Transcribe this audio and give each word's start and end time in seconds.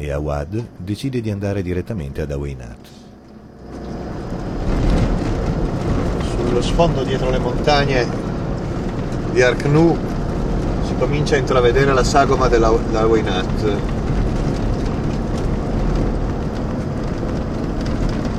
E 0.00 0.12
Awad 0.12 0.64
decide 0.76 1.20
di 1.20 1.28
andare 1.28 1.60
direttamente 1.60 2.22
ad 2.22 2.30
Awainat. 2.30 2.76
Sullo 6.36 6.62
sfondo 6.62 7.02
dietro 7.02 7.30
le 7.30 7.38
montagne 7.38 8.06
di 9.32 9.42
Arknu 9.42 9.98
si 10.86 10.94
comincia 10.96 11.34
a 11.34 11.38
intravedere 11.38 11.92
la 11.92 12.04
sagoma 12.04 12.46
della 12.46 12.70
Wainat. 12.70 13.76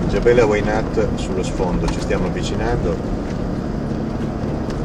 Jebel 0.07 0.39
Wainat 0.39 1.15
sullo 1.15 1.43
sfondo, 1.43 1.87
ci 1.87 1.99
stiamo 1.99 2.27
avvicinando. 2.27 2.95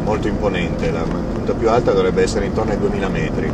Molto 0.02 0.26
imponente, 0.26 0.90
la 0.90 1.02
punta 1.02 1.54
più 1.54 1.70
alta 1.70 1.92
dovrebbe 1.92 2.22
essere 2.22 2.46
intorno 2.46 2.72
ai 2.72 2.78
2000 2.78 3.08
metri. 3.08 3.52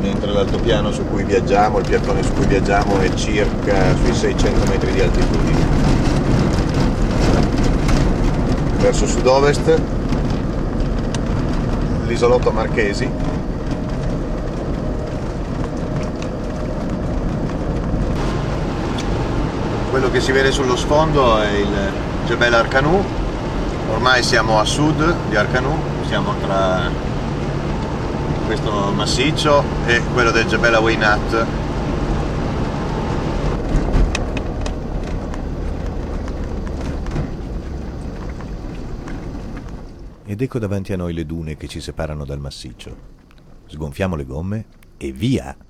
Mentre 0.00 0.32
l'altopiano 0.32 0.92
su 0.92 1.04
cui 1.06 1.24
viaggiamo, 1.24 1.78
il 1.78 1.88
piattone 1.88 2.22
su 2.22 2.32
cui 2.32 2.46
viaggiamo 2.46 2.98
è 2.98 3.12
circa 3.14 3.94
sui 4.02 4.14
600 4.14 4.70
metri 4.70 4.92
di 4.92 5.00
altitudine. 5.00 5.66
Verso 8.78 9.06
sud-ovest 9.06 9.80
l'isolotto 12.08 12.50
Marchesi 12.50 13.08
quello 19.90 20.10
che 20.10 20.20
si 20.20 20.32
vede 20.32 20.50
sullo 20.50 20.74
sfondo 20.74 21.38
è 21.38 21.50
il 21.50 21.92
Jebel 22.26 22.54
Arcanu 22.54 23.04
ormai 23.90 24.22
siamo 24.22 24.58
a 24.58 24.64
sud 24.64 25.14
di 25.28 25.36
Arcanu 25.36 25.76
siamo 26.06 26.34
tra 26.40 27.07
questo 28.48 28.90
massiccio 28.92 29.62
e 29.84 30.00
quello 30.14 30.30
del 30.30 30.46
Jebel 30.46 30.72
Awainat 30.72 31.46
Ed 40.24 40.40
ecco 40.40 40.58
davanti 40.58 40.94
a 40.94 40.96
noi 40.96 41.12
le 41.12 41.26
dune 41.26 41.58
che 41.58 41.68
ci 41.68 41.80
separano 41.80 42.24
dal 42.24 42.38
massiccio. 42.38 42.96
Sgonfiamo 43.66 44.16
le 44.16 44.24
gomme 44.24 44.64
e 44.96 45.12
via! 45.12 45.67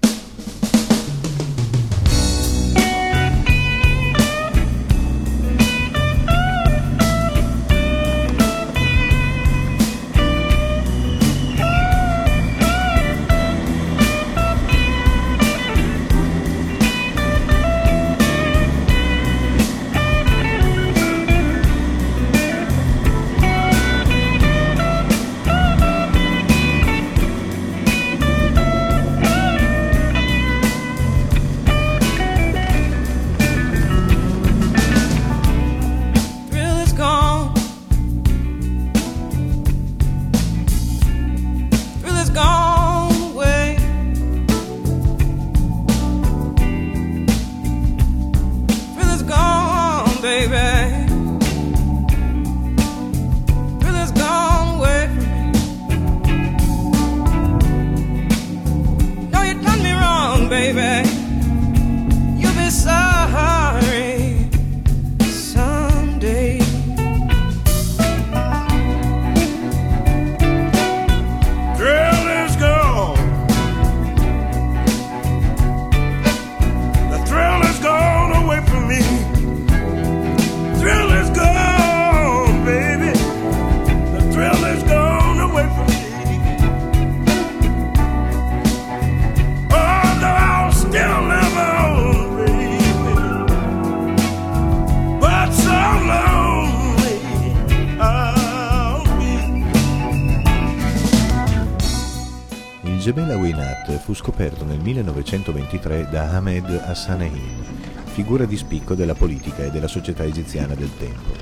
Fu 104.09 104.15
scoperto 104.15 104.65
nel 104.65 104.81
1923 104.81 106.09
da 106.11 106.31
Ahmed 106.31 106.71
Hassanein, 106.83 107.63
figura 108.07 108.47
di 108.47 108.57
spicco 108.57 108.95
della 108.95 109.13
politica 109.13 109.67
e 109.67 109.71
della 109.71 109.87
società 109.87 110.25
egiziana 110.25 110.75
del 110.75 110.89
tempo. 110.97 111.35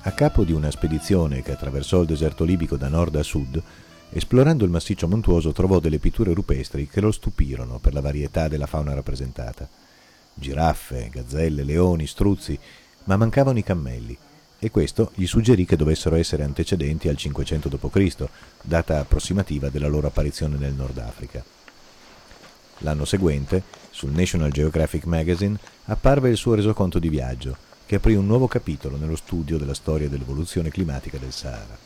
A 0.00 0.12
capo 0.12 0.42
di 0.42 0.52
una 0.52 0.70
spedizione 0.70 1.42
che 1.42 1.52
attraversò 1.52 2.00
il 2.00 2.06
deserto 2.06 2.44
libico 2.44 2.78
da 2.78 2.88
nord 2.88 3.16
a 3.16 3.22
sud, 3.22 3.62
esplorando 4.08 4.64
il 4.64 4.70
massiccio 4.70 5.06
montuoso 5.06 5.52
trovò 5.52 5.80
delle 5.80 5.98
pitture 5.98 6.32
rupestri 6.32 6.88
che 6.88 7.02
lo 7.02 7.12
stupirono 7.12 7.78
per 7.78 7.92
la 7.92 8.00
varietà 8.00 8.48
della 8.48 8.64
fauna 8.64 8.94
rappresentata. 8.94 9.68
Giraffe, 10.32 11.10
gazzelle, 11.12 11.62
leoni, 11.62 12.06
struzzi, 12.06 12.58
ma 13.04 13.18
mancavano 13.18 13.58
i 13.58 13.62
cammelli, 13.62 14.16
e 14.58 14.70
questo 14.70 15.10
gli 15.14 15.26
suggerì 15.26 15.66
che 15.66 15.76
dovessero 15.76 16.16
essere 16.16 16.42
antecedenti 16.42 17.10
al 17.10 17.18
500 17.18 17.68
d.C., 17.68 18.28
data 18.62 18.98
approssimativa 18.98 19.68
della 19.68 19.88
loro 19.88 20.06
apparizione 20.06 20.56
nel 20.56 20.72
Nord 20.72 20.96
Africa. 20.96 21.60
L'anno 22.82 23.04
seguente, 23.04 23.62
sul 23.90 24.10
National 24.10 24.50
Geographic 24.50 25.04
Magazine, 25.04 25.58
apparve 25.86 26.30
il 26.30 26.36
suo 26.36 26.54
resoconto 26.54 26.98
di 26.98 27.08
viaggio, 27.08 27.56
che 27.86 27.96
aprì 27.96 28.14
un 28.14 28.26
nuovo 28.26 28.48
capitolo 28.48 28.96
nello 28.96 29.16
studio 29.16 29.58
della 29.58 29.74
storia 29.74 30.08
dell'evoluzione 30.08 30.70
climatica 30.70 31.18
del 31.18 31.32
Sahara. 31.32 31.76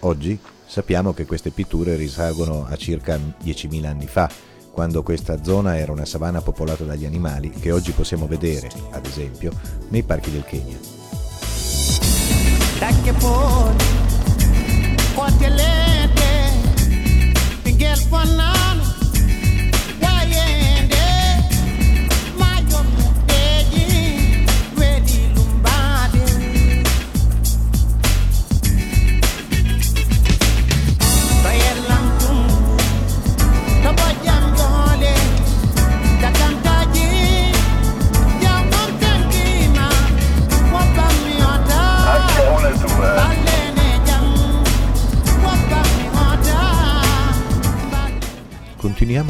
Oggi 0.00 0.38
sappiamo 0.66 1.12
che 1.12 1.26
queste 1.26 1.50
pitture 1.50 1.96
risalgono 1.96 2.66
a 2.66 2.76
circa 2.76 3.16
10.000 3.16 3.84
anni 3.84 4.06
fa, 4.06 4.30
quando 4.70 5.02
questa 5.02 5.42
zona 5.42 5.76
era 5.76 5.92
una 5.92 6.04
savana 6.04 6.40
popolata 6.40 6.84
dagli 6.84 7.04
animali 7.04 7.50
che 7.50 7.72
oggi 7.72 7.92
possiamo 7.92 8.26
vedere, 8.26 8.70
ad 8.92 9.04
esempio, 9.04 9.52
nei 9.88 10.04
parchi 10.04 10.30
del 10.30 10.44
Kenya. 10.44 10.78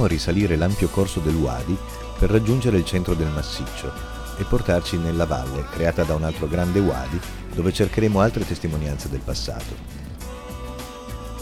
Continuiamo 0.01 0.07
risalire 0.07 0.57
l'ampio 0.57 0.89
corso 0.89 1.21
del 1.21 1.35
Wadi 1.35 1.77
per 2.19 2.31
raggiungere 2.31 2.79
il 2.79 2.87
centro 2.87 3.13
del 3.13 3.29
massiccio 3.29 3.93
e 4.39 4.45
portarci 4.45 4.97
nella 4.97 5.27
valle 5.27 5.67
creata 5.71 6.05
da 6.05 6.15
un 6.15 6.23
altro 6.25 6.49
grande 6.49 6.79
Wadi 6.79 7.21
dove 7.53 7.71
cercheremo 7.71 8.19
altre 8.19 8.47
testimonianze 8.47 9.11
del 9.11 9.21
passato. 9.21 9.77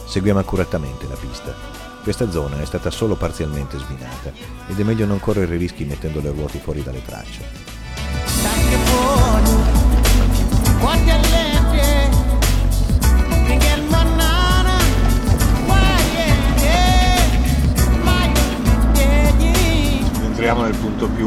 Seguiamo 0.08 0.40
accuratamente 0.40 1.06
la 1.06 1.14
pista. 1.14 1.54
Questa 2.02 2.28
zona 2.32 2.60
è 2.60 2.64
stata 2.64 2.90
solo 2.90 3.14
parzialmente 3.14 3.78
sminata 3.78 4.32
ed 4.66 4.80
è 4.80 4.82
meglio 4.82 5.06
non 5.06 5.20
correre 5.20 5.56
rischi 5.56 5.84
mettendo 5.84 6.20
le 6.20 6.30
ruote 6.30 6.58
fuori 6.58 6.82
dalle 6.82 7.04
tracce. 7.04 7.44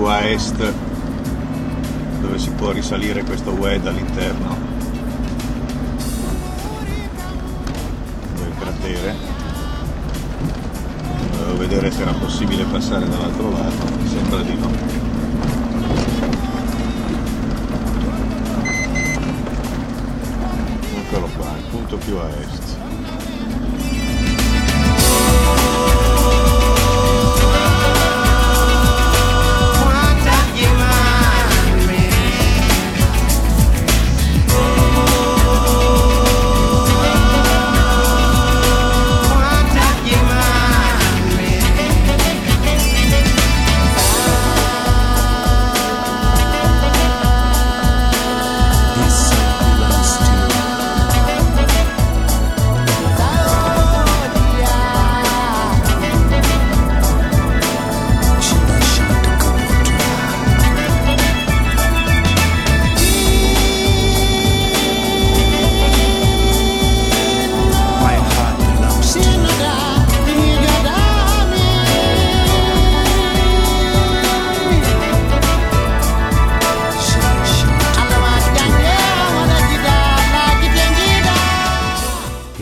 A 0.08 0.28
est 0.28 0.74
dove 2.20 2.38
si 2.38 2.50
può 2.52 2.72
risalire 2.72 3.24
questo 3.24 3.52
WED 3.52 3.88
all'interno 3.88 4.58
del 8.36 8.52
cratere. 8.60 9.16
Volevo 11.38 11.58
vedere 11.58 11.92
se 11.92 12.02
era 12.02 12.14
possibile 12.14 12.64
passare 12.66 13.08
dall'altro 13.08 13.52
lato, 13.52 13.86
mi 14.00 14.08
sembra 14.08 14.42
di 14.42 14.56
no. 14.56 14.70
Eccolo 20.96 21.30
qua, 21.38 21.56
il 21.58 21.64
punto 21.70 21.98
più 21.98 22.18
a 22.18 22.30
est. 22.30 22.91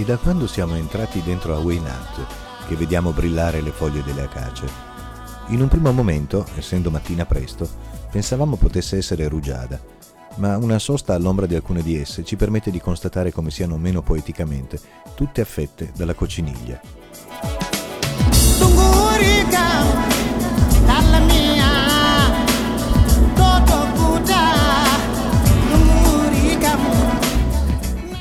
da 0.09 0.17
quando 0.17 0.47
siamo 0.47 0.73
entrati 0.73 1.21
dentro 1.21 1.55
a 1.55 1.59
Waynat 1.59 2.25
che 2.67 2.75
vediamo 2.75 3.11
brillare 3.11 3.61
le 3.61 3.69
foglie 3.69 4.01
delle 4.01 4.23
acace? 4.23 4.65
In 5.49 5.61
un 5.61 5.67
primo 5.67 5.91
momento, 5.91 6.47
essendo 6.55 6.89
mattina 6.89 7.27
presto, 7.27 7.69
pensavamo 8.09 8.55
potesse 8.55 8.97
essere 8.97 9.27
rugiada, 9.27 9.79
ma 10.37 10.57
una 10.57 10.79
sosta 10.79 11.13
all'ombra 11.13 11.45
di 11.45 11.53
alcune 11.53 11.83
di 11.83 11.95
esse 11.95 12.23
ci 12.23 12.37
permette 12.37 12.71
di 12.71 12.81
constatare 12.81 13.31
come 13.31 13.51
siano 13.51 13.77
meno 13.77 14.01
poeticamente 14.01 14.79
tutte 15.13 15.41
affette 15.41 15.91
dalla 15.95 16.15
Tungurika. 16.15 16.81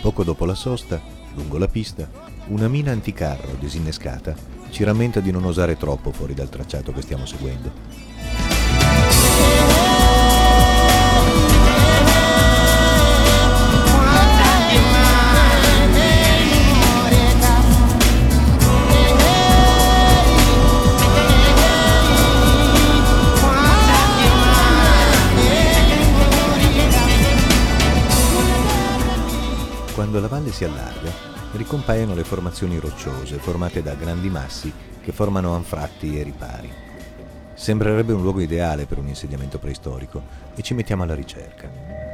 Poco 0.03 0.23
dopo 0.23 0.45
la 0.45 0.55
sosta, 0.55 1.18
lungo 1.39 1.57
la 1.57 1.69
pista, 1.69 2.11
una 2.49 2.69
mina 2.69 2.91
anticarro 2.91 3.57
disinnescata 3.59 4.35
ci 4.71 4.85
rammenta 4.85 5.21
di 5.21 5.31
non 5.31 5.45
osare 5.45 5.77
troppo 5.77 6.13
fuori 6.13 6.35
dal 6.35 6.49
tracciato 6.49 6.93
che 6.93 7.03
stiamo 7.03 7.25
seguendo. 7.25 9.28
Quando 30.09 30.27
la 30.27 30.35
valle 30.35 30.53
si 30.53 30.65
allarga, 30.65 31.13
ricompaiono 31.53 32.15
le 32.15 32.25
formazioni 32.25 32.79
rocciose 32.79 33.37
formate 33.37 33.83
da 33.83 33.93
grandi 33.93 34.31
massi 34.31 34.73
che 35.03 35.13
formano 35.13 35.55
anfratti 35.55 36.19
e 36.19 36.23
ripari. 36.23 36.73
Sembrerebbe 37.53 38.15
un 38.15 38.23
luogo 38.23 38.41
ideale 38.41 38.87
per 38.87 38.97
un 38.97 39.09
insediamento 39.09 39.59
preistorico 39.59 40.23
e 40.55 40.63
ci 40.63 40.73
mettiamo 40.73 41.03
alla 41.03 41.15
ricerca. 41.15 42.08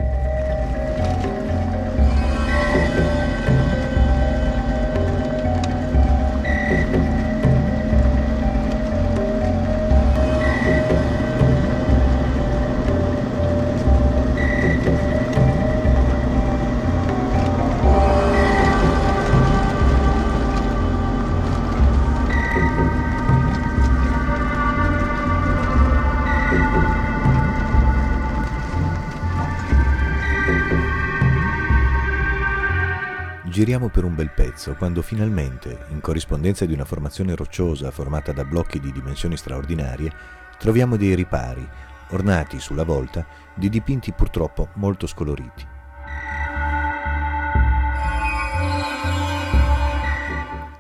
Giriamo 33.55 33.89
per 33.89 34.03
un 34.03 34.17
bel 34.17 34.33
pezzo 34.33 34.75
quando 34.75 35.01
finalmente, 35.01 35.87
in 35.91 36.01
corrispondenza 36.01 36.67
di 36.67 36.73
una 36.73 36.85
formazione 36.85 37.37
rocciosa 37.37 37.93
formata 37.93 38.33
da 38.33 38.45
blocchi 38.45 38.81
di 38.81 38.91
dimensioni 38.91 39.37
straordinarie, 39.37 40.11
troviamo 40.59 40.97
dei 40.97 41.15
ripari, 41.15 41.65
ornati 42.09 42.59
sulla 42.59 42.83
volta 42.83 43.25
di 43.55 43.69
dipinti 43.69 44.11
purtroppo 44.11 44.71
molto 44.75 45.07
scoloriti. 45.07 45.65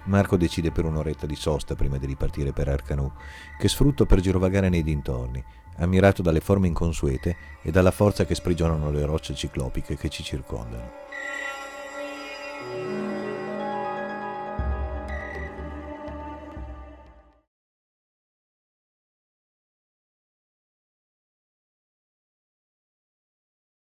Marco 0.06 0.36
decide 0.36 0.72
per 0.72 0.84
un'oretta 0.84 1.26
di 1.26 1.36
sosta 1.36 1.76
prima 1.76 1.96
di 1.96 2.06
ripartire 2.06 2.52
per 2.52 2.66
Arcanù, 2.66 3.08
che 3.56 3.68
sfrutto 3.68 4.04
per 4.04 4.18
girovagare 4.18 4.68
nei 4.68 4.82
dintorni, 4.82 5.40
ammirato 5.76 6.22
dalle 6.22 6.40
forme 6.40 6.66
inconsuete 6.66 7.36
e 7.62 7.70
dalla 7.70 7.92
forza 7.92 8.24
che 8.24 8.34
sprigionano 8.34 8.90
le 8.90 9.04
rocce 9.04 9.32
ciclopiche 9.32 9.96
che 9.96 10.08
ci 10.08 10.24
circondano. 10.24 11.02
Thank 12.74 12.90
you. 12.90 13.03